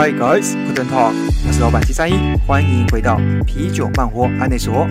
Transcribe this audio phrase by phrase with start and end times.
[0.00, 1.12] Hi guys, Good Talk，
[1.48, 2.14] 我是老板七三一，
[2.46, 4.86] 欢迎回到啤酒慢活安内所。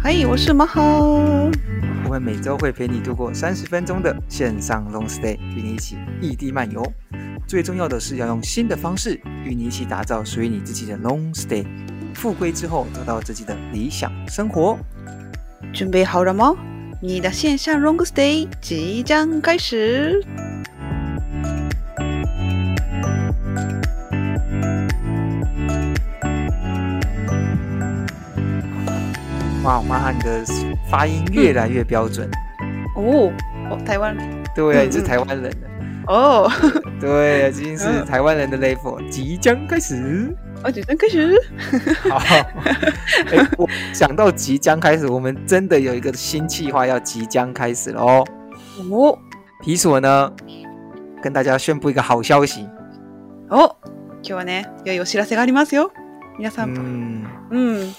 [0.00, 0.80] 嗨，我是马哈，
[2.04, 6.86] 我们每周会陪你度过三十分钟的线上 Long Stay，与你一起异地漫游。
[7.48, 11.64] 最重要的是要用新的方式与你一起打造属于你自己的 Long Stay，
[12.14, 14.78] 富归之后找到自己的理想生活。
[15.74, 16.54] 准备好了吗？
[17.02, 20.24] 你的线上 Long Stay 即将开始。
[29.68, 29.82] 哇！
[29.82, 30.42] 妈妈，你的
[30.90, 32.26] 发音越来越标准
[32.96, 33.30] 哦。
[33.70, 34.16] 哦，台湾
[34.54, 35.50] 对啊，你是台湾人了。
[36.06, 36.50] 哦，
[36.98, 40.34] 对，今天是台湾人的 level，即将开始。
[40.64, 41.38] 哦，即将开始。
[42.08, 42.18] 好。
[43.58, 48.26] 我想到即将开始，我们真的有一个新计划要即将开始了哦。
[49.62, 50.32] 皮索呢？
[51.22, 52.66] 跟大家宣布一个好消息。
[53.50, 53.76] 哦。
[54.22, 55.90] 今日はね、よいお知らせがありますよ。
[56.38, 56.74] 皆さん、
[57.50, 57.92] 嗯。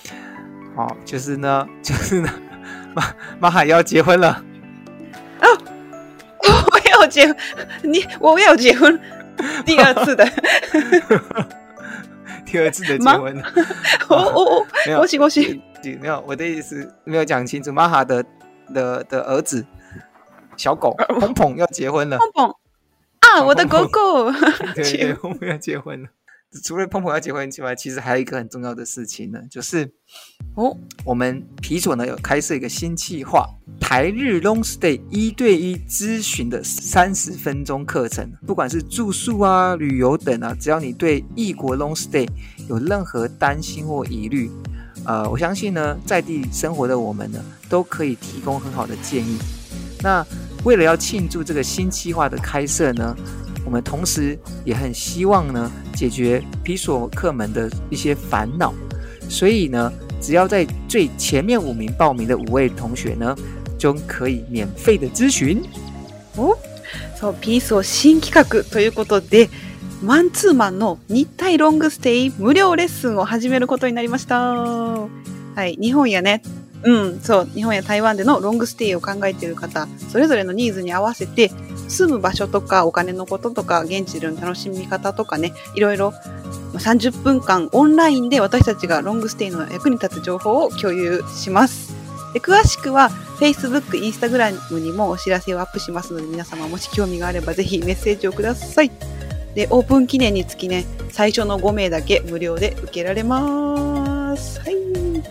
[0.79, 2.29] 哦，就是呢， 就是呢，
[2.95, 3.03] 马
[3.37, 5.47] 马海要结婚了啊！
[6.43, 7.25] 我要结
[7.81, 8.97] 你，我要结婚
[9.65, 10.25] 第二次的，
[12.45, 13.37] 第二次的结婚。
[14.07, 15.61] 哦，哦哦，恭喜恭喜！
[15.99, 18.23] 没有我的意思没有讲清楚，马哈的
[18.73, 19.65] 的的儿子
[20.55, 22.55] 小狗鹏鹏要结婚了，鹏鹏
[23.19, 23.43] 啊！
[23.43, 24.31] 我的狗狗
[25.51, 26.09] 要结婚了。
[26.63, 29.85] 除了碰碰要结婚之外，其实还有一个很重要的事情呢，就是
[30.55, 30.75] 哦，
[31.05, 33.47] 我们皮索呢有开设一个新计划——
[33.79, 38.27] 台日 Long Stay 一对一咨询的三十分钟课程。
[38.47, 42.27] 不管是住宿啊、旅游等啊，只要你对异国 Long Stay
[42.67, 44.49] 有任何担心或疑虑，
[45.05, 49.37] 呃，我相信呢，在地生活的我们呢，都可以提供很好的建议。
[50.01, 50.25] 那
[50.63, 53.15] 为了要庆祝这个新计划的开设呢？
[53.69, 54.35] 我们同时
[54.65, 58.73] 也很希望呢解决皮索客们的一些烦恼，
[59.29, 63.35] 所以呢，只要在最前面五名报名的五位同学呢，
[63.77, 65.61] 就可以免费的咨询。
[66.35, 66.57] 哦，
[67.15, 69.47] 从皮索新企划ということで、
[70.03, 75.07] マンツーマンの日泰ロングステイ無料レッスンを始めることになりました。
[75.55, 76.58] 是日本呀，呢。
[76.83, 77.45] うん、そう。
[77.45, 81.51] 日本や台湾でのロングステイを考えている方、それぞれのニーズに合わせて、
[81.89, 86.13] 住む場所とかお金のこととか、現地での楽しみ方とかね、いろいろ
[86.73, 91.93] 30分間オンラインで私たちがロングステイの役に立つ情報を共有します。
[92.33, 98.91] で詳しくは Facebook、Instagram にもお知らせをアップしますので、皆様もし興味があればぜひメッセージをください。
[99.55, 104.18] で、オープン記念につきね、最初の5名だけ無料で受けられます。
[104.65, 105.21] 嗯，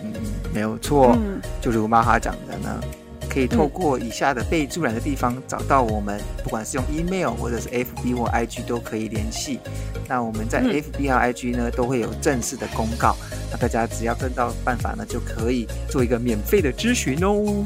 [0.53, 1.17] 没有错，
[1.61, 2.81] 就如妈哈讲的呢，
[3.29, 9.59] 可以透过以下的备注栏的地方找到我们，不管是用 email 或者是 FB 或 IG 都可以联系。
[10.07, 13.15] 那我们在 FB 和 IG 呢都会有正式的公告，
[13.51, 17.65] 那大家只要跟到办法呢，就可以做一个免费的咨询哦。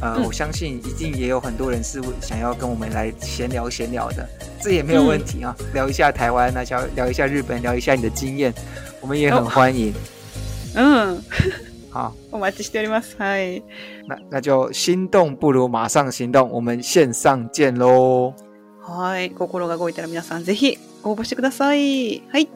[0.00, 4.24] 呃，我相信一定也有很多人是想要跟我们来闲聊闲聊的，
[4.62, 8.54] 这也没有问题啊，聊一下台湾那聊聊一下日本，聊一下你的经验。
[9.00, 9.92] 我们也很欢迎。
[10.74, 11.22] 嗯，
[11.90, 13.16] 好，我待ちしております。
[13.16, 13.62] はい。
[14.06, 18.34] 那那就心动不如马上行动，我们线上见喽。
[18.82, 22.22] はい、心が動いたら皆さんぜひ応募してください。
[22.32, 22.48] はい。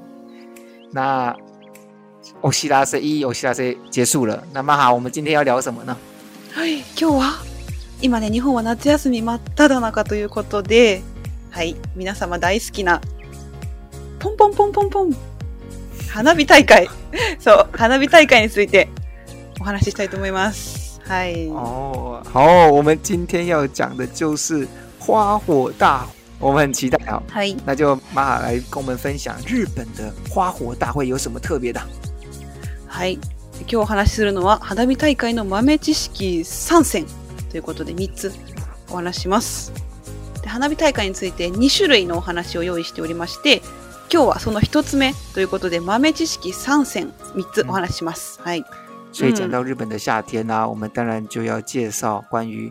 [0.92, 1.36] 那
[2.42, 4.42] お知らせ一お知らせ结束了。
[4.52, 5.96] 那么好，我们今天要聊什么呢？
[6.54, 7.42] はい、今日は
[8.02, 11.02] 今ね日本は夏休み真っ只中ということで、
[11.50, 13.00] はい、皆様大好きな
[14.18, 15.31] ポンポンポンポンポン。
[16.12, 16.86] 花火大会。
[17.40, 18.86] そう、花火大会について
[19.58, 21.00] お話ししたいと思います。
[21.06, 21.48] はい。
[21.48, 24.68] お好，我们今天要讲的就是
[25.00, 26.06] 花火大，
[26.38, 27.20] 我们很期待啊。
[27.64, 31.80] 那就来跟我们分享日本的花火大会有什么特别的。
[32.86, 33.18] はい。
[33.66, 37.06] 今日お話しするのは花火大会の豆知識3選
[37.50, 38.32] ということで3つ
[38.90, 39.72] お話します
[40.42, 40.48] で。
[40.50, 43.62] 花火大会について2種類のお話を用意しておりまして、
[44.14, 48.42] 今日はその1つ目ということで豆知識3選3つお話します。
[48.42, 48.62] はい。
[49.10, 52.70] 所以讲到日本的夏天呢、啊，我们当然就要介绍关于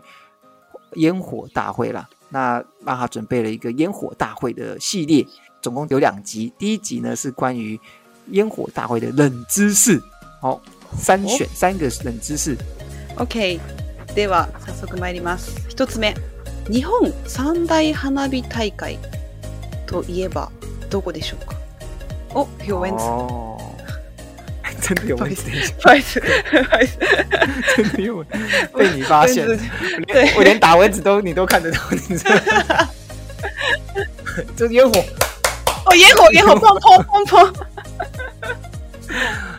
[0.98, 2.08] 烟火大会了。
[2.30, 5.26] 那让他准备了一个烟火大会的系列，
[5.64, 6.54] 总共有两集。
[6.60, 7.80] 第一集呢是关于
[8.28, 10.00] 烟火大会的冷知识，
[10.44, 10.62] 好、哦，
[10.96, 12.56] 三选、哦、三个冷知识。
[13.18, 13.60] OK，
[14.14, 15.60] では早速参ります。
[15.68, 16.14] 一つ目、
[16.70, 19.00] 日本三大花火大会
[19.88, 20.52] といえば。
[20.92, 21.56] どこでしょうか？
[22.36, 22.94] 哦，表面。
[24.82, 25.44] 全被蚊子
[25.80, 26.02] 拍死。
[26.02, 26.20] 拍死，
[26.72, 26.98] 拍死。
[27.76, 28.26] 全被咬了。
[28.76, 29.46] 被你发现，
[30.08, 31.80] 对，我连打蚊子都你都看得到，
[32.10, 32.90] 你知道吗？
[34.58, 35.00] 这烟火，
[35.86, 37.54] 哦，烟火，烟火放炮，放炮。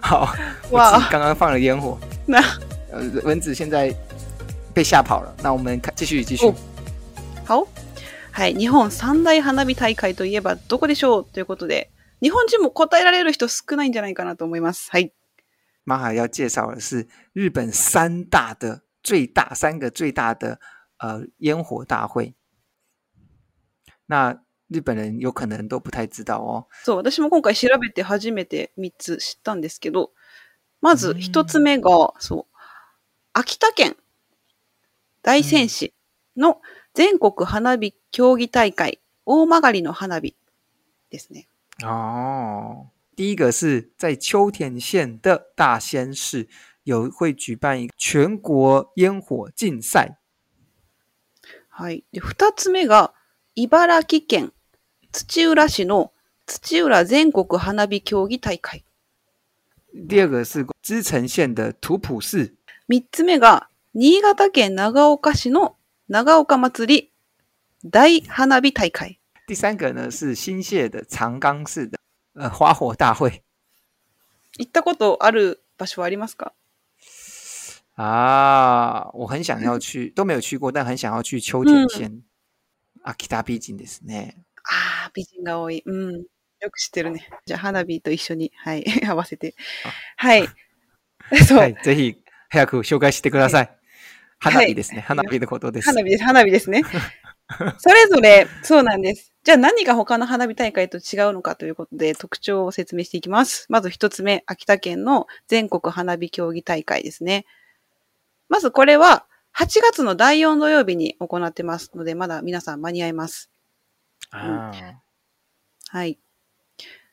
[0.00, 0.34] 好，
[0.72, 1.96] 哇，刚刚放了烟火。
[2.26, 2.42] 那，
[3.22, 3.94] 蚊子现在
[4.74, 5.32] 被吓跑了。
[5.40, 6.52] 那我们看，继续，继续。
[7.44, 7.62] 好。
[8.34, 11.90] はい、日本三大花火大会といえばどこでしょうということで、
[12.22, 14.88] 日本人も答えられる人少ないんじゃないかなと思います。
[14.90, 15.12] はい。
[15.84, 20.58] マハ要介紹的是日本三大的最大三个最大的
[20.98, 22.32] 呃烟火大会。
[24.08, 24.40] 那
[24.70, 26.66] 日本人有可能都不太知道哦。
[26.86, 30.10] そう、私も今回調べて初めて三つ知ったんですけど、
[30.80, 32.56] まず一つ目が、そう、
[33.34, 33.94] 秋田県
[35.22, 35.92] 大仙市
[36.34, 36.56] の、うん
[36.94, 40.36] 全国花火競技大会大曲の花火
[41.10, 41.48] ですね。
[41.82, 42.84] あ。
[43.16, 46.48] 第一个是在秋田县的大仙市
[46.84, 50.18] 有会举办一个全国烟火竞赛。
[51.70, 52.04] はい。
[52.12, 53.14] で、二つ目が
[53.54, 54.52] 茨城県
[55.12, 56.12] 土浦市の
[56.46, 58.84] 土浦全国花火競技大会。
[59.94, 62.54] 第二个是茨城县的土浦市。
[62.88, 65.76] 三つ目が新潟県長岡市の
[66.08, 67.12] 長岡祭り
[67.84, 69.20] 大花火大会。
[69.46, 71.98] 第三个呢是新泻的长冈市的
[72.34, 73.42] 呃花火大会。
[74.58, 76.52] 行ったことある場所はありますか？
[77.94, 82.22] 啊，我很想要去，都没有去过，但很想要去秋田县。
[83.04, 84.34] あ、北美人ですね。
[84.64, 85.82] ああ、美人が多い。
[85.84, 86.24] うん。
[86.60, 87.28] よく知ってるね。
[87.46, 89.54] じゃあ、花火と一緒に、はい、 合わせて。
[90.16, 90.42] はい。
[91.18, 93.81] はい、ぜひ、早く紹介してください。
[94.50, 95.00] 花火ですね。
[95.06, 95.86] 花火のことです。
[95.86, 96.24] 花火です。
[96.24, 96.82] 花火ですね。
[97.78, 99.32] それぞれ、そうなんです。
[99.44, 101.02] じゃあ何が他の花火大会と違う
[101.32, 103.66] のかということで特徴を説明していきます。
[103.68, 107.46] まず一つ目、秋田県の全国花火競技大会ですね。
[108.48, 113.48] まずこれは8月の第4土曜日に行ってますので、まだ皆さん間に合います。
[114.32, 114.72] うん、
[115.88, 116.18] はい。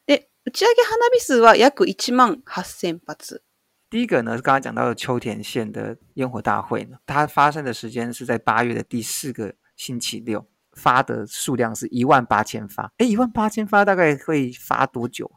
[0.08, 3.44] で、打ち上げ花火数は約1万8000発。
[3.90, 12.92] 第一个呢，刚才讲到的秋田县的烟火大会呢，它发生的时间是在八月的第四个星期六，发的数量是一万八千发。
[13.00, 15.32] 哎，一万八千发大概会发多久？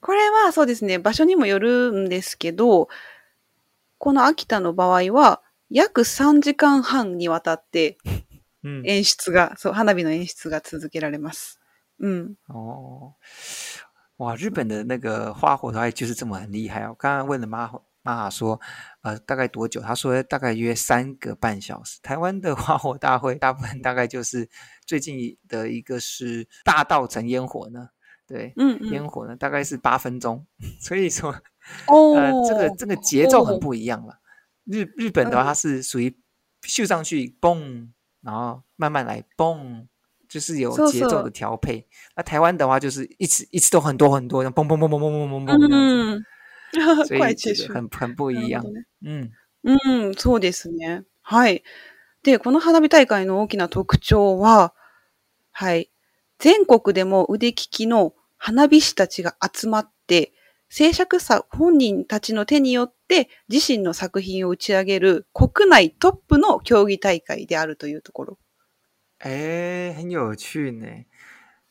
[0.00, 1.00] これはそうですね。
[1.02, 2.88] 場所にもよるんですけど、
[3.98, 7.98] この秋田の場合は約三時間半にわたって
[8.84, 11.58] 演出が、そう花火の演出が続けられます。
[11.98, 12.34] うん。
[14.18, 16.96] 哇，日本的那个花火台就是这么很厉害哦！
[16.98, 17.70] 刚刚问了妈
[18.02, 18.58] 妈说，
[19.02, 19.80] 呃，大概多久？
[19.82, 21.98] 她说大概约三个半小时。
[22.02, 24.48] 台湾的花火大会大部分大概就是
[24.86, 27.90] 最近的一个是大道城烟火呢，
[28.26, 30.46] 对，嗯，烟火呢大概是八分钟，
[30.80, 31.32] 所以说，
[31.86, 32.16] 哦，
[32.48, 34.20] 这个这个节奏很不一样了。
[34.64, 36.16] 日日本的话，它是属于
[36.62, 37.88] 秀上去嘣，
[38.22, 39.88] 然后慢慢来嘣。
[40.28, 41.86] 就是有节奏的调配。
[42.16, 46.24] 那台湾的话，就是一直一直都很多很多，砰砰砰砰砰砰砰砰嗯、
[47.06, 48.64] 所以很很不一样。
[49.04, 49.30] うん、
[49.64, 51.04] うん、そうですね。
[51.22, 51.62] はい。
[52.22, 54.74] で、この花火大会の大きな特徴は、
[55.52, 55.90] はい、
[56.38, 60.32] 全国でも腕利きの花火師たちが集まって、
[60.68, 68.38] 制作者本人たちの手によって自身の作品を打ち上げる国内トップの競技大会であるというところ。
[69.18, 70.86] 哎，很有趣呢。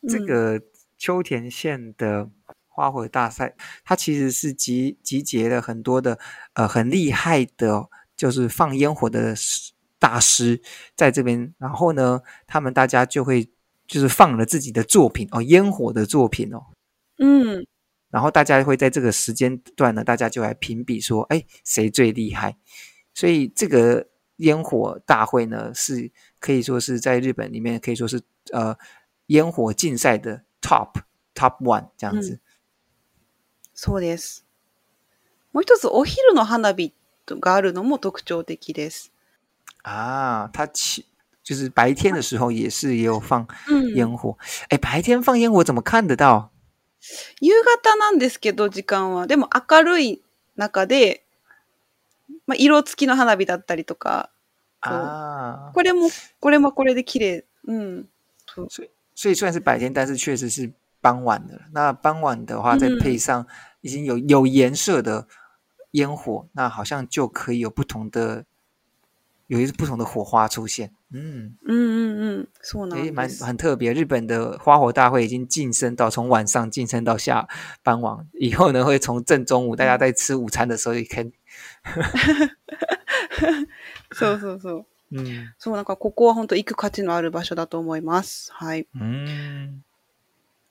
[0.09, 0.59] 这个
[0.97, 2.29] 秋田县的
[2.67, 6.17] 花火大赛，它其实是集集结了很多的
[6.53, 9.35] 呃很厉害的，就是放烟火的
[9.99, 10.61] 大师
[10.95, 11.53] 在这边。
[11.59, 13.49] 然后呢，他们大家就会
[13.87, 16.65] 就是放了自己的作品哦，烟火的作品哦。
[17.19, 17.65] 嗯。
[18.09, 22.55] 然后大家会在这个时间段呢，大家就来评比说，哎，谁最厉害？
[23.13, 26.11] 所以这个烟火大会呢是。
[26.45, 28.21] 可以说是在日本里面，可以说是
[28.53, 28.77] 呃
[29.27, 31.01] 烟火竞赛的 top
[31.33, 32.39] top one 这样子。
[33.75, 34.43] そうです。
[35.53, 36.93] もう一つ、お昼の花火
[37.27, 39.09] があるのも特徴的です。
[39.81, 41.07] 啊，它起
[41.43, 43.47] 就是白天的时候也是也有放
[43.95, 44.37] 烟火。
[44.69, 46.51] 哎，白天放烟火怎么看得到？
[46.99, 47.49] 夕
[47.81, 50.21] 方なんですけど、時間はでも明るい
[50.57, 51.23] 中で、
[52.45, 54.29] ま色付きの花火だったりとか。
[54.91, 57.43] 啊，これもこれもこれで綺麗。
[57.67, 58.07] 嗯。
[58.69, 61.59] 所以所以虽然是白天，但是确实是傍晚的。
[61.73, 63.45] 那傍晚的话，再配上
[63.81, 65.27] 已经有有颜色的
[65.91, 68.45] 烟火，那好像就可以有不同的，
[69.47, 70.91] 有一些不同的火花出现。
[71.11, 73.93] 嗯嗯嗯嗯，是以蛮很特别。
[73.93, 77.47] 日本的花火大会已经晋升到从晚上晋升到下
[77.83, 81.31] 傍晚，以后呢会从正中午，大家在吃午餐的时候也可以。
[84.13, 84.85] そうそうそう。
[85.11, 88.51] うん、そうなんかここは本当行く価値のある場所だと思います。
[88.53, 88.87] はい。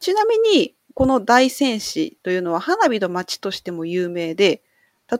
[0.01, 4.63] ちなみにこの大仙市というのは花火の町としても有名で、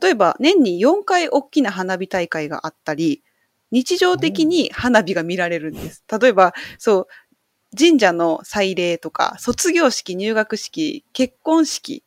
[0.01, 3.23] 例えば年に4回大きな花火大会があったり、
[3.71, 6.05] 日常的に花火が見られるんです。
[6.21, 7.07] 例えば、そう、
[7.77, 12.05] 神社の祭礼とか、卒業式、入学式、結婚式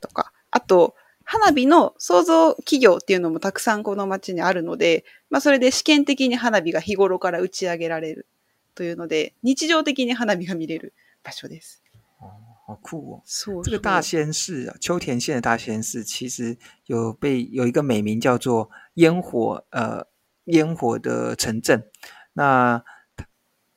[0.00, 0.96] とか、あと、
[1.28, 8.26] 花火の創造企業っていうのもたくさんこの町にあるので、まあそれで試験的に花火が日頃から打ち上げられる
[8.76, 11.82] というので、日常的に花火が見れる場所です。
[12.68, 13.20] 好酷哦！
[13.24, 16.56] 是这个大仙市啊，秋田县的大仙市其实
[16.86, 20.06] 有被有一个美名叫做烟火呃
[20.44, 21.84] 烟火的城镇。
[22.34, 22.84] 那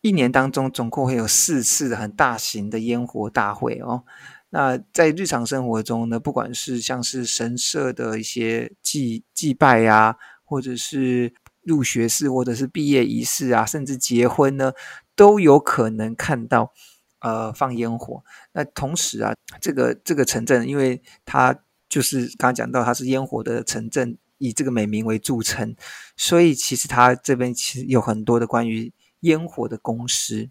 [0.02, 4.04] 一年当中，总共会有四次很大型的烟火大会哦。
[4.52, 14.74] 那在日常生活中呢，不管是像是神社的一些祭祭拜啊，或者是入学式或者是毕业仪式啊，甚至结婚呢，
[15.16, 16.74] 都有可能看到
[17.20, 18.24] 呃放烟火。
[18.54, 21.56] 那同时啊，这个这个城镇，因为它
[21.88, 25.76] 就是刚刚讲到它是烟火的城镇，以这个美名为著称，
[26.18, 28.92] 所以其实它这边其实有很多的关于
[29.22, 30.50] 烟火的公司。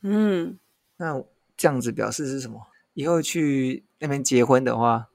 [0.00, 0.58] 嗯，
[0.96, 1.22] 那
[1.56, 2.66] 这样子表示是什么？
[2.94, 5.08] 以后去那边结婚的话，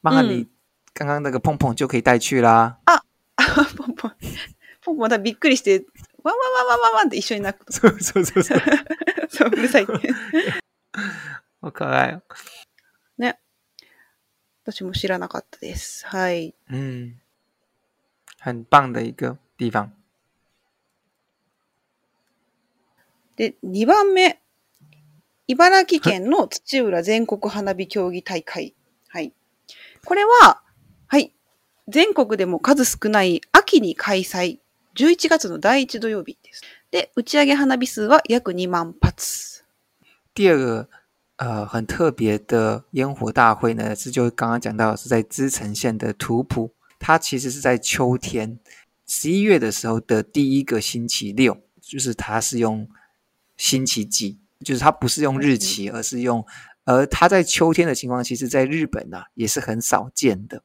[0.00, 0.48] 妈你
[0.92, 2.80] 刚刚那个碰碰就可以带去啦。
[2.84, 3.02] 啊，
[3.36, 4.14] 碰 碰碰！
[4.82, 5.86] 碰，大びっくりして、
[6.22, 8.58] わわわわわわ一緒になそうそうそうそう、
[9.30, 9.94] そう不最近。
[11.62, 12.22] おかあい、
[13.18, 13.40] ね、
[14.62, 16.06] 私も知らなかったです。
[16.06, 16.54] はい。
[16.68, 17.18] 嗯，
[18.38, 19.90] 很棒的一个地方。
[23.36, 24.38] で二番目。
[25.56, 28.74] 茨城県の土浦全国花火競技大会。
[29.08, 29.32] はい。
[30.04, 30.60] これは、
[31.06, 31.32] はい。
[31.88, 34.58] 全国でも数少ない秋に開催。
[34.96, 36.60] 11月の第1土曜日です。
[36.90, 39.64] で、打ち上げ花火数は約2万発。
[40.34, 40.88] 第二个
[41.38, 48.58] 呃很特别的烟火大会呢，是就刚刚讲到是在茨城县的图浦，它其实是在秋天
[49.06, 52.86] 十一月的时候的第一个星期六，就是它是用
[53.56, 56.44] 星期几就是它不是用日期，而是用，
[56.84, 60.62] 而它在秋天的情况，其实在日本呢也是很少见的。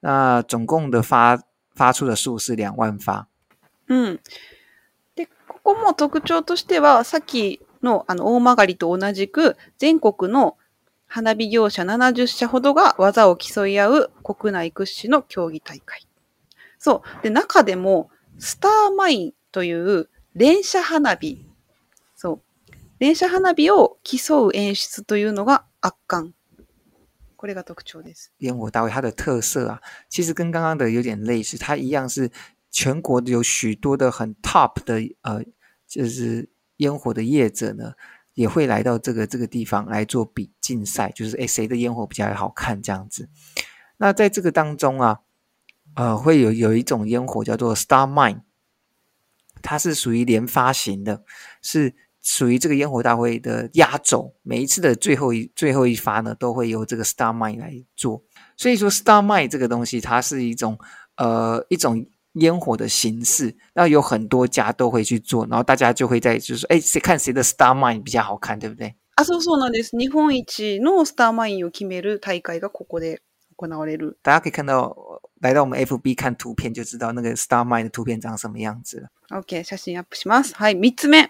[0.00, 1.42] 那总共的发
[1.74, 3.28] 发出的数是两万发。
[3.88, 4.18] 嗯，
[5.16, 10.54] でここも特徴としてはさっきのあの大曲りと同じく全国の
[11.06, 16.06] 花火業者七十社ほどが技を競い合う国内屈指の競技大会。
[16.78, 18.08] そうで中でも
[18.38, 21.49] スターマインという連射花火。
[23.00, 26.34] 连射花火を競う演出というのが圧巻。
[27.38, 28.30] これが特徴です。
[28.40, 29.80] 烟火大会它的特色啊，
[30.10, 32.30] 其实跟刚刚的有点类似，它一样是
[32.70, 35.42] 全国有许多的很 top 的呃，
[35.88, 37.92] 就是烟火的业者呢，
[38.34, 43.30] 也会来到这个这个地方来做比竞赛，就是哎谁的烟火比较好看这样子。
[43.96, 45.20] 那在这个当中啊，
[45.94, 48.42] 呃会有有一种烟火叫做 Star Mine，
[49.62, 51.24] 它是属于连发型的，
[51.62, 51.94] 是。
[52.22, 58.22] 属于这个烟火大会的压轴，每一次的最后一最后一发呢，都会由这个 star mine 来做。
[58.56, 60.78] 所以说，star mine 这个东西，它是一种
[61.16, 63.54] 呃一种烟火的形式。
[63.74, 68.94] 那有很多家都会去做，然后大家就会在就是说，哎，谁看谁的 star mine 比较好看，对不对？
[69.14, 69.96] 啊，そうそうなんです。
[69.96, 70.44] 日本一
[70.80, 73.20] の star m i を決める大会がここで
[73.56, 74.18] 行われる。
[74.22, 74.94] 大家可以看到，
[75.40, 79.08] 来到我们 FB 看图片就知道那个 star mine 的图片长什么样子了。
[79.38, 80.54] OK，写信アップします。
[80.54, 81.26] はい、三つ目。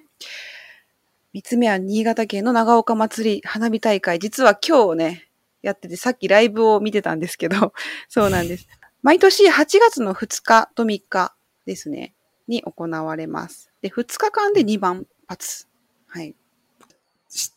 [1.32, 4.18] 三つ目は新潟県の長岡祭り花火大会。
[4.18, 5.28] 実は今日ね、
[5.62, 7.72] やってて、さっきライブを見てたんですけど、
[8.08, 8.66] そうなんです。
[9.02, 11.32] 毎年8月の2日と3日
[11.66, 12.14] ですね、
[12.49, 13.70] に行われます。
[13.80, 15.68] で、2日間で2万発。
[16.08, 16.34] はい。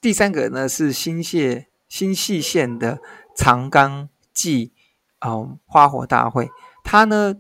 [0.02, 3.00] 第三个呢是新泻新舄县的
[3.36, 4.72] 長冈祭，
[5.20, 6.52] 花火大会。
[6.84, 7.34] 它呢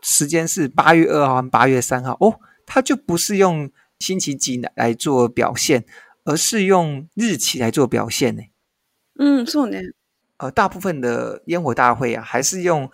[0.00, 2.16] 時間是八月二号和八月三号。
[2.20, 5.84] お、它就不是用星期几来来做表现，
[6.24, 8.42] 而是用日期来做表现呢？
[9.18, 9.82] 嗯，是的。
[10.38, 12.90] 呃，大部分的烟火大会啊，还是用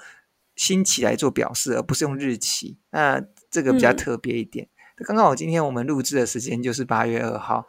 [0.55, 2.77] 星期来做表示，而不是用日期。
[2.91, 4.69] 那这个比较特别一点。
[5.05, 7.67] 刚刚好今天我们录制的时间就是八月二号。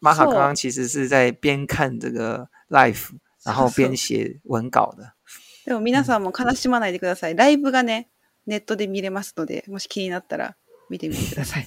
[0.00, 5.14] 玛卡刚刚其实是在边看这个 l i f e 然后边写文稿的。
[5.64, 7.34] でも皆さんも悲しまないでください。
[7.36, 8.08] ライブがね、
[8.46, 10.56] ネットで見れますので、もし気になったら
[10.88, 11.66] 見てみてください。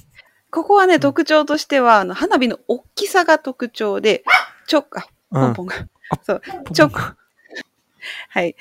[0.54, 4.24] ここはね、特徴としては、あの、花火の大きさが特徴で、
[4.68, 5.76] ちょ、あ、ポンポンが。
[6.22, 6.42] そう、
[6.78, 6.90] 直、
[8.30, 8.56] はい。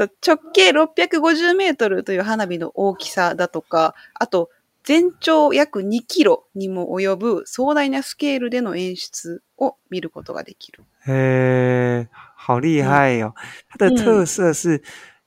[0.00, 0.08] 直
[0.52, 4.50] 径650メートルという花火の大きさだとか、あと、
[4.84, 10.84] 全長約2キロにも及ぶ壮大なスケールでの演出を見ることができる。
[11.06, 12.08] へえ、
[12.46, 13.28] 好厉害よ。
[13.28, 13.34] 哦！
[13.78, 14.82] 它的特色是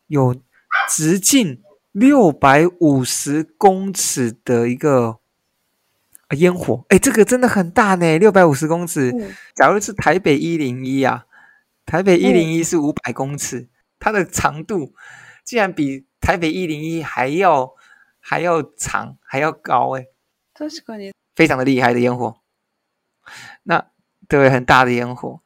[0.10, 0.36] 有
[0.90, 1.60] 直径
[1.96, 5.20] 650公尺的一个
[6.36, 9.12] 烟火哎，这个真的很大呢，六百五十公尺。
[9.56, 11.26] 假如是台北一零一啊，
[11.86, 14.94] 台北一零一是五百公尺，它的长度
[15.44, 17.72] 竟然比台北一零一还要
[18.20, 20.06] 还要长，还要高哎，
[20.58, 20.84] 确实。
[21.36, 22.38] 非常的厉害的烟火，
[23.64, 23.84] 那
[24.28, 25.42] 对，很大的烟火。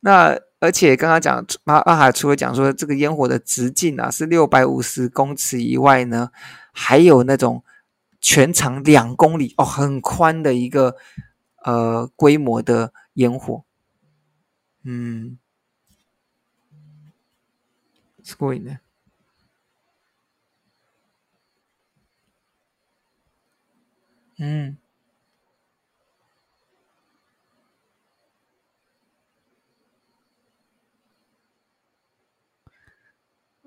[0.00, 6.30] 那而且刚刚讲马阿海，除了讲说这个烟火的直径啊是六百五十公尺以外呢，
[6.74, 7.62] 还有那种。
[8.20, 10.96] 全长两公里哦，很宽的一个
[11.64, 13.64] 呃规模的烟火，
[14.84, 15.38] 嗯，
[18.24, 18.80] すごいね，
[24.38, 24.76] 嗯，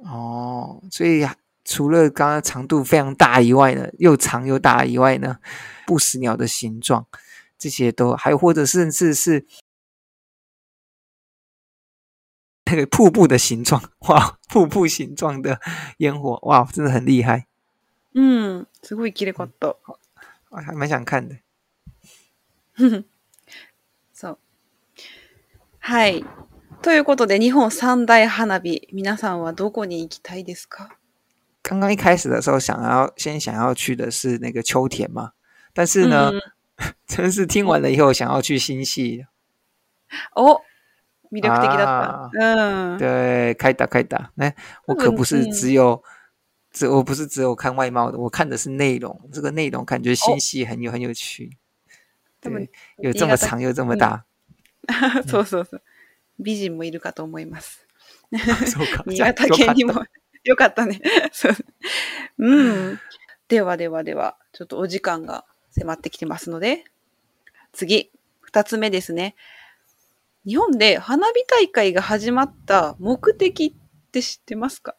[0.04, 1.43] 哦，这样。
[1.66, 5.38] 除了刚刚长度非常大以外呢，又长又大以外呢，
[5.88, 7.08] 不死鸟的形状，
[7.58, 9.46] 这些都，还有或者甚至是
[12.66, 15.60] 那个瀑布的形状，哇，瀑布形状的
[15.98, 17.48] 烟火，哇，真的很厉害。
[18.16, 19.76] 嗯，すごい綺麗かった。
[20.50, 21.38] 我还蛮想看的。
[24.14, 24.38] そう。
[25.80, 26.24] はい。
[26.84, 30.98] ということで、日本三大花火、みなさんはどこに行きたいですか？
[31.64, 35.32] 刚刚一开始的时候，想要先想要去的是那个秋田嘛，
[35.74, 36.30] 但是呢，
[37.08, 39.26] 真是听完了以后，想要去新系。
[40.36, 40.60] 哦，
[41.30, 44.54] 魅力的嗯，对，开打开打，哎，
[44.86, 46.04] 我可不是只有，
[46.72, 51.58] 只我不是只有看外貌的，我看的是内容，这个内容感觉新系很有很有趣。
[52.42, 54.26] 对，有这么长又这么大。
[55.28, 55.80] 错错错，
[56.36, 57.88] 美人もいるかと思います。
[58.68, 59.04] そうか。
[59.08, 59.94] ニワタにも。
[60.44, 61.00] よかったね。
[61.32, 61.54] そう。
[62.40, 63.00] うん。
[63.48, 66.84] ではではでは、ちょっとお時間が迫ってきてますので、
[67.72, 69.36] 次、二つ目ですね。
[70.46, 74.96] 日本で花火大会が始まった目的って知ってますか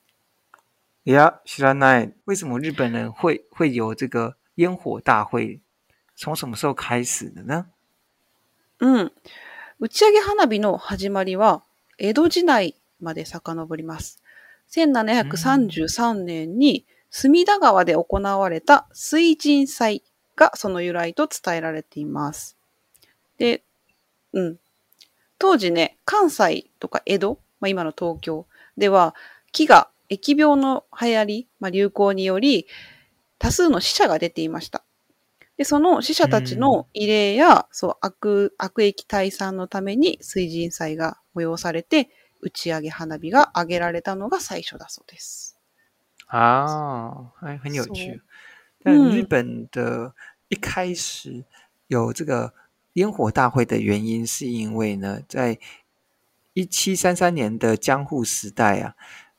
[1.05, 2.13] いや、知らない。
[2.27, 5.61] 为什么日本人会会有这个烟火大会？
[6.17, 7.67] 从什么时候开始的呢？
[8.81, 9.13] うん。
[9.81, 11.63] 打ち上げ花火の始まりは
[11.99, 14.23] 江戸時代まで遡ります。
[14.71, 20.03] 1733年に隅田川で行われた水神祭
[20.37, 22.57] がその由来と伝えられています。
[23.39, 23.63] で、
[24.33, 24.57] うん。
[25.39, 28.47] 当時ね、関西とか江戸、まあ、今の東京
[28.77, 29.15] では、
[29.53, 32.67] 木が疫病の流行り、まあ、流行により、
[33.39, 34.83] 多数の死者が出ていました。
[35.57, 42.09] で、その死者たちの慰霊や、そう、悪、悪退散のために水神祭が催されて、
[42.45, 45.57] 打ち上げ花火が挙げられたのが最初だそうです。
[46.27, 48.21] 啊，很很有趣。
[48.85, 50.15] 日本的
[50.51, 51.45] 一开始
[51.87, 52.53] 有这个
[52.95, 55.59] 烟火大会的原因，是因为呢，在
[56.53, 58.95] 一七三三年的江户时代啊，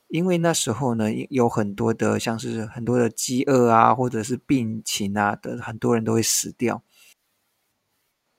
[0.08, 6.82] 因为那时候呢有很多的像是很多的饥饿啊，或者是病情啊的，很多人都会死掉。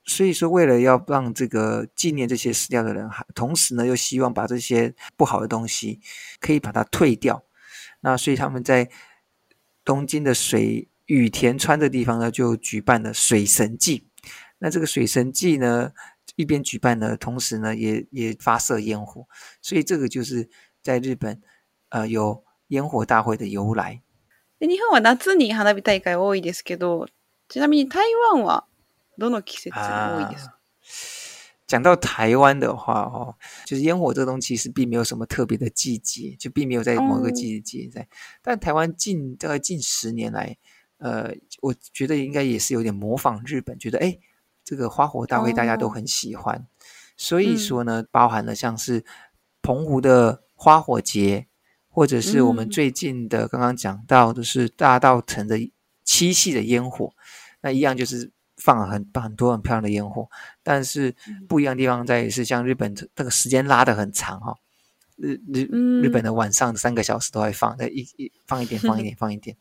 [0.08, 6.00] 所以说，为了要让这个纪念这些死掉的人，还同时呢，又希望把这些不好的东西
[6.40, 7.44] 可以把它退掉。
[8.00, 8.88] 那所以他们在
[9.84, 14.06] 东京的水羽田川的地方呢，就举办了水神祭。
[14.60, 15.92] 那这个水神祭呢，
[16.36, 19.26] 一边举办呢，同时呢，也也发射烟火。
[19.60, 20.48] 所以这个就是
[20.82, 21.38] 在日本，
[21.90, 24.00] 呃，有烟火大会的由来。
[24.58, 27.06] 日本は夏に花火大会多いですけど、
[27.50, 28.64] ちなみに台湾は。
[31.66, 38.08] 讲到台湾的话哦，就是烟火这个东西是并没有什么特别的季节，就并没有在某个季节在。
[38.40, 40.56] 但台湾近大概近十年来，
[40.98, 44.16] 呃，我觉得应该也是有点模仿日本，觉得哎，
[44.64, 46.66] 这个花火大会大家都很喜欢，
[47.18, 49.04] 所以说呢，包含了像是
[49.60, 51.48] 澎湖的花火节，
[51.90, 55.58] 或者是我们最近的刚刚讲到的是大道城的
[56.02, 57.12] 七夕的烟火，
[57.60, 58.32] 那一样就是。
[58.58, 60.26] 放很很多很漂亮的烟火，
[60.62, 61.14] 但是
[61.48, 64.54] 不一样的地方在于是像日本这个时间拉的很长哈，
[65.16, 65.66] 日日
[66.02, 69.56] 日本的晚上三个小时都在放，在一一放一点放一点 放一点，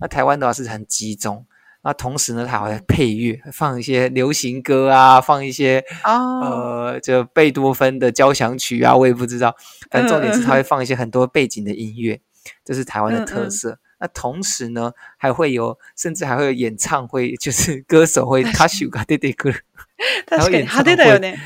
[0.00, 1.44] 那台湾的话是很集中，
[1.82, 9.56] 那同时呢它还会配乐，放一些流行歌啊，放一些哦呃就贝多芬的交响曲啊，我也不知道，
[9.88, 12.20] 但重点是它会放一些很多背景的音乐，
[12.64, 13.78] 这是台湾的特色。
[14.02, 19.50] 那同时呢，还会有，甚至还会有演唱会，就是 歌手会 他修 s 对对卡迪迪歌，
[20.28, 21.38] 然后演唱会，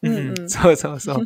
[0.00, 1.20] 嗯，说说说，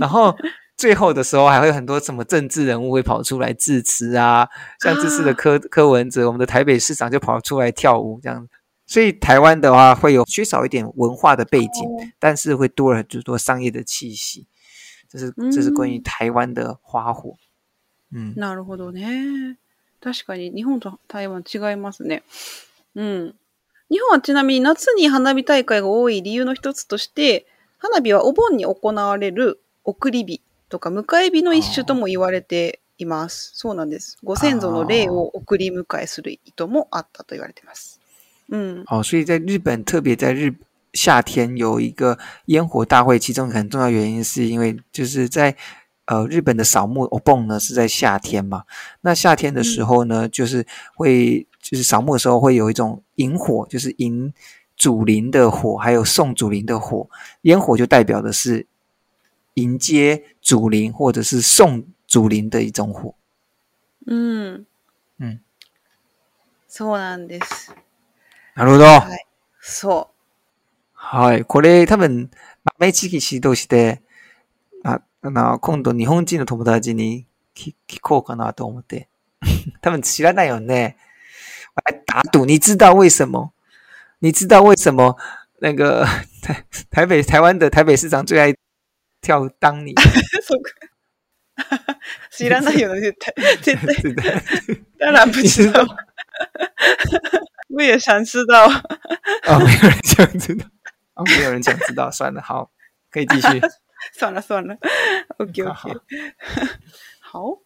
[0.00, 0.34] 然后
[0.76, 4.48] 最后的时候还会有很多什么政治人物会跑出来致辞啊，
[4.80, 8.48] 像这次的柯柯文哲，我们的台北市长就跑出来跳舞这样，
[8.86, 11.70] 所以台湾的话会有缺少一点文化的背景，
[12.18, 14.46] 但是会多了很多商业的气息，
[15.08, 17.36] 这是这是关于台湾的花火，
[18.12, 19.56] 嗯，なるほどね。
[20.02, 22.22] 確かに日本と台湾違いますね。
[22.94, 23.34] うん。
[23.90, 27.46] 日本はちなみに夏に花火大会が多い理由の一つとして、
[27.78, 33.52] 花火はお盆に行われる送り火とか迎え火の一種とも言われています。
[33.54, 34.16] そうなんです。
[34.24, 38.00] ご先祖の霊を送り迎えする意図もあったと言われています。
[38.48, 38.84] うん。
[39.02, 40.54] 所以在日本，特別在日
[40.94, 45.54] 夏天有一个烟火大会，其中很重要原因是因为就是在
[46.10, 48.64] 呃，日本的扫墓 o b o 呢是在夏天嘛？
[49.02, 54.34] 那夏天的时候呢，就是会就是扫墓的时候会有一种引火，就是引
[54.76, 57.08] 祖灵的火，还有送祖灵的火。
[57.42, 58.66] 烟火就代表的是
[59.54, 63.14] 迎接祖灵或者是送祖灵的一种火。
[64.08, 64.66] 嗯
[65.18, 65.38] 嗯，
[66.68, 67.70] そうなんです。
[68.56, 68.84] なるほど。
[68.98, 69.26] はい。
[69.62, 70.06] そう。
[70.94, 71.44] はい。
[71.44, 72.28] これ多分
[72.80, 74.00] 明記事として。
[75.28, 79.08] な、今度日本人の友達に聞こうかなと思って。
[79.82, 80.96] 多分知らないよね。
[82.06, 83.52] 打赌，你知道为什么？
[84.20, 85.16] 你知道为什么
[85.60, 86.06] 那个
[86.42, 88.54] 台台北台湾的台北市長最愛
[89.20, 89.92] 跳当你？
[92.32, 93.76] 知らないよね、絶対。
[93.76, 94.84] 絶対。
[94.98, 95.84] 当然不知道。
[97.68, 98.66] 我也想知道。
[98.66, 100.66] 哦，没有人想知道。
[101.14, 102.10] 哦，没有人想知道。
[102.10, 102.70] 算了，好，
[103.10, 103.60] 可以继续。
[104.12, 104.76] 算了算了。
[105.38, 106.00] OK, OK.
[107.20, 107.58] 好。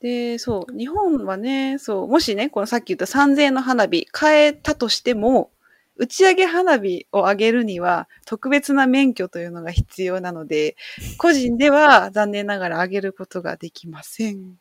[0.00, 5.50] で、そう、日本はね、そう、もしね、このさっき言った3000円の花火変えたとしても、
[5.96, 10.76] 打ち上げ花火を上げるには特別な免許というのが必要なので、
[11.18, 14.58] 個人では残念ながら上げることができません。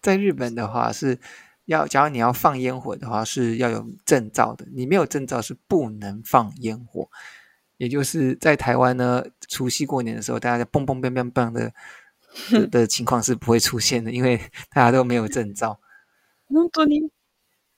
[0.00, 1.18] 在日本的话是
[1.66, 7.08] 要，假如你要放烟火的话是要有证照的，你没有证照是不能放烟火。
[7.78, 11.72] 也就是在台湾呢，除夕过年的时候，大家在蹦蹦蹦蹦蹦的
[12.70, 14.36] 的情况是不会出现的，因为
[14.72, 15.78] 大家都没有证照。
[16.52, 17.10] 本当に？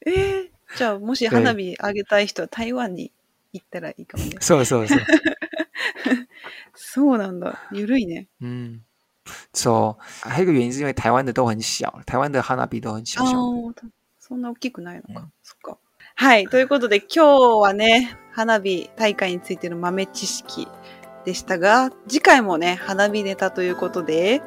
[0.07, 3.11] え、じゃあもし花火げたい人は 台湾に
[3.53, 4.37] 行ったらいいかもね。
[4.41, 5.01] そうそうそう。
[6.75, 7.67] そうなんだ。
[7.73, 8.29] ゆるいね。
[8.41, 8.85] うん。
[9.53, 13.23] そう、还有个原因是因为台湾的都很小，台湾的花火都很小。
[13.25, 13.75] ああ、
[14.21, 15.29] そんな大きくないのか。
[15.43, 15.79] そっか。
[16.21, 16.49] はい。
[16.49, 20.67] ということで、今日はね、花火大会についての豆知識
[21.25, 24.43] でしたが、次回もね、花火ネタということで、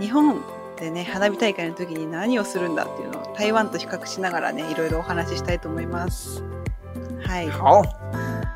[0.00, 0.40] 日本
[0.80, 6.42] でね、花火大会の時に何をするんだっていうのを台湾と比較しながらね、いろいろお話ししたいと思います。
[7.22, 7.48] はい。
[7.50, 7.84] 好。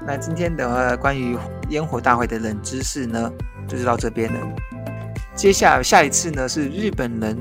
[0.05, 1.39] 那今天的关于
[1.71, 3.33] 烟火大会的冷知识呢，
[3.69, 4.41] 就是到这边了。
[5.37, 7.37] 接下来下一次呢是日本人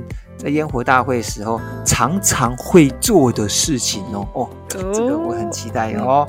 [0.46, 6.28] 在烟火大会时候，常常会做的事情哦哦，这个我很期待哦。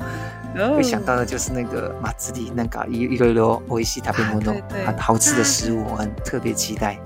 [0.75, 4.51] 会想到的就是那个马自力那个一一个维西大面包呢，
[4.87, 6.97] 很好吃的食物，我很特别期待。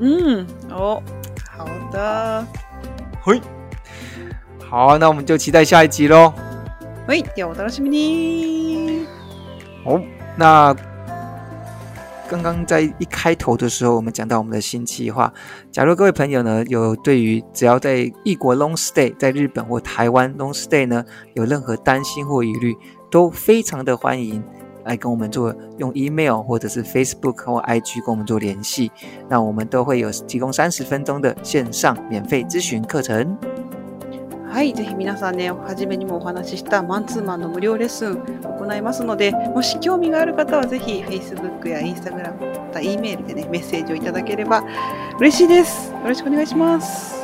[0.00, 1.00] 嗯，哦，
[1.56, 2.44] 好的。
[3.22, 3.40] 嘿，
[4.68, 6.32] 好，那我们就期待下一集喽。
[7.06, 9.04] 喂，有的我楽しみね。
[9.84, 10.02] 哦，
[10.36, 10.74] 那。
[12.32, 15.30] 刚刚在一开头的时候，我们讲到我们的新计划。
[15.70, 22.74] 假如各位朋友呢有对于只要在异国 long stay，在日本或台湾 long stay 呢有任何担心或疑虑，
[23.10, 24.42] 都非常的欢迎
[24.86, 28.90] 来跟我们做用 email 或者是 Facebook 或 IG 跟我们做联系。
[29.28, 33.36] 那我们都会有提供三十分钟的线上免费咨询课程。
[34.52, 44.62] はい、ぜひ皆さんね、初めにもお話ししたマンツーマンの無料レッスン行いますので、もし興味がある方はぜひ Facebook や Instagram、また E メールでね、メッセージをいただければ
[45.18, 45.92] 嬉しいです。
[45.92, 47.22] よろしくお願いします。